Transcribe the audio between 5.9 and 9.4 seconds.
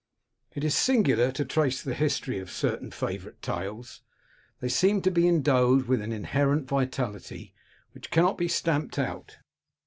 an inherent vitality, which cannot be stamped out.